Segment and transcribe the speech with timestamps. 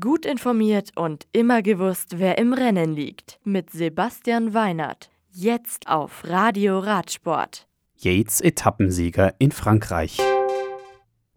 [0.00, 3.38] Gut informiert und immer gewusst, wer im Rennen liegt.
[3.44, 5.10] Mit Sebastian Weinert.
[5.30, 7.68] Jetzt auf Radio Radsport.
[7.98, 10.18] Yates Etappensieger in Frankreich.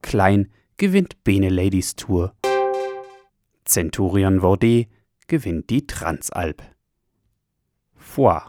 [0.02, 2.34] Klein gewinnt Bene Ladies Tour.
[3.66, 4.88] Centurion Vordet
[5.28, 6.64] gewinnt die Transalp.
[7.98, 8.46] Foix.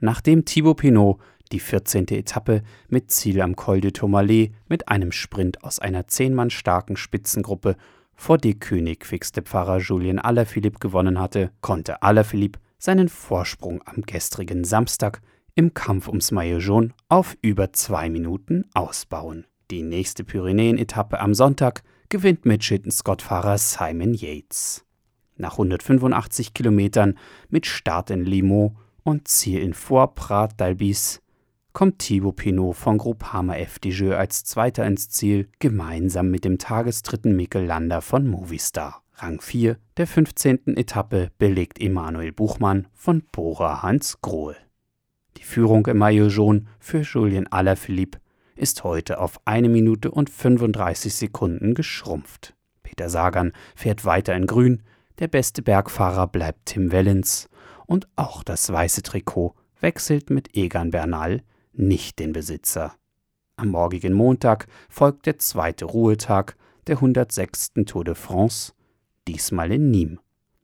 [0.00, 1.20] Nachdem Thibaut Pinot
[1.52, 2.08] die 14.
[2.08, 7.76] Etappe mit Ziel am Col de Tourmalet mit einem Sprint aus einer zehnmann starken Spitzengruppe
[8.18, 14.64] vor die König fixte Pfarrer Julien Alaphilippe gewonnen hatte, konnte Alaphilippe seinen Vorsprung am gestrigen
[14.64, 15.22] Samstag
[15.54, 19.46] im Kampf ums Maillot auf über zwei Minuten ausbauen.
[19.70, 24.84] Die nächste Pyrenäen-Etappe am Sonntag gewinnt Mitchelton-Scott-Fahrer Simon Yates.
[25.36, 27.16] Nach 185 Kilometern
[27.48, 31.20] mit Start in Limoux und Ziel in Fort Prat d'Albis
[31.78, 37.66] kommt Thibaut Pinot von Groupama FDJ als Zweiter ins Ziel, gemeinsam mit dem Tagesdritten Mikkel
[37.66, 39.04] Lander von Movistar.
[39.14, 40.76] Rang 4 der 15.
[40.76, 44.56] Etappe belegt Emanuel Buchmann von Bora Hans Grohe.
[45.36, 48.18] Die Führung im Maillot jaune für Julien Alaphilippe
[48.56, 52.56] ist heute auf 1 Minute und 35 Sekunden geschrumpft.
[52.82, 54.82] Peter Sagan fährt weiter in Grün,
[55.20, 57.48] der beste Bergfahrer bleibt Tim Wellens
[57.86, 61.44] und auch das weiße Trikot wechselt mit Egan Bernal
[61.78, 62.94] nicht den Besitzer.
[63.56, 67.72] Am morgigen Montag folgt der zweite Ruhetag der 106.
[67.86, 68.72] Tour de France,
[69.26, 70.18] diesmal in Nîmes.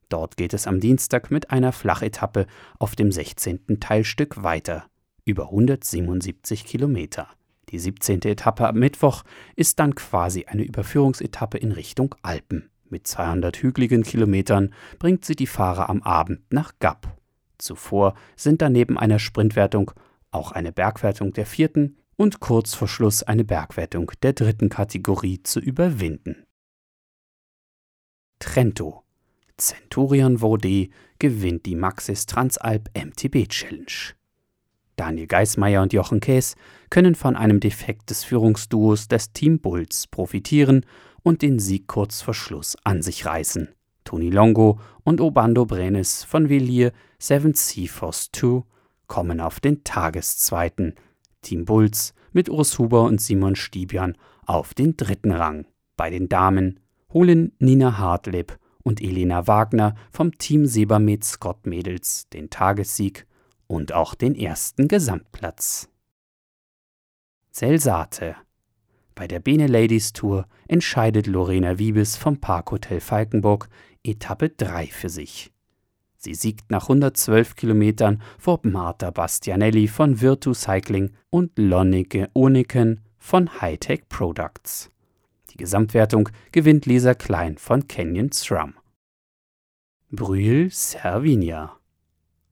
[0.09, 2.47] Dort geht es am Dienstag mit einer Flachetappe
[2.79, 3.81] auf dem 16.
[3.81, 4.85] Teilstück weiter,
[5.25, 7.29] über 177 Kilometer.
[7.71, 8.23] Die 17.
[8.23, 9.25] Etappe am Mittwoch
[9.57, 12.71] ist dann quasi eine Überführungsetappe in Richtung Alpen.
[12.89, 17.17] Mit 200 hügeligen Kilometern bringt sie die Fahrer am Abend nach Gap.
[17.59, 19.93] Zuvor sind daneben einer Sprintwertung
[20.35, 25.61] auch eine Bergwertung der vierten und kurz vor Schluss eine Bergwertung der dritten Kategorie zu
[25.61, 26.45] überwinden.
[28.39, 29.03] Trento.
[29.57, 34.15] Centurion Vaudet gewinnt die Maxis Transalp MTB Challenge.
[34.97, 36.57] Daniel Geismeier und Jochen Käs
[36.91, 40.85] können von einem Defekt des Führungsduos des Team Bulls profitieren
[41.23, 43.69] und den Sieg kurz vor Schluss an sich reißen.
[44.05, 48.63] Toni Longo und Obando Brenes von Villiers Seven Sea Force 2
[49.07, 50.95] kommen auf den Tageszweiten,
[51.43, 54.17] Team Bulls mit Urs Huber und Simon Stiebian
[54.47, 55.67] auf den dritten Rang.
[55.97, 56.81] Bei den Damen
[57.13, 63.27] holen Nina Hartleb und Elena Wagner vom Team Sebamed Scott Mädels den Tagessieg
[63.67, 65.89] und auch den ersten Gesamtplatz.
[67.51, 68.37] Zelsate
[69.15, 73.69] Bei der Bene Ladies Tour entscheidet Lorena Wiebes vom Parkhotel Falkenburg
[74.03, 75.54] Etappe 3 für sich.
[76.25, 83.61] Sie siegt nach 112 Kilometern vor Marta Bastianelli von Virtu Cycling und Lonneke Oniken von
[83.61, 84.91] Hightech Products.
[85.51, 88.73] Die Gesamtwertung gewinnt Lisa Klein von Canyon SRAM.
[90.11, 91.77] Brühl Servinia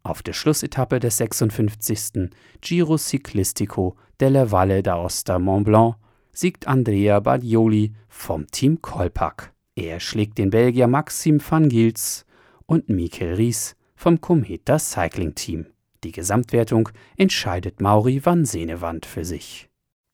[0.03, 2.31] Auf der Schlussetappe des 56.
[2.61, 5.97] Giro Ciclistico della Valle d'Aosta Mont Blanc
[6.32, 9.55] siegt Andrea Baglioli vom Team Kolpak.
[9.77, 12.27] Er schlägt den Belgier Maxim van Gils
[12.67, 15.67] und Mikel Ries vom Cometa Cycling Team.
[16.05, 19.69] Die Gesamtwertung entscheidet Mauri van Senewand für sich.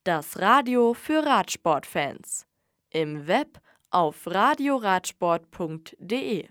[0.05, 2.47] Das Radio für Radsportfans.
[2.91, 3.61] Im Web
[3.91, 6.47] auf radioradsport.de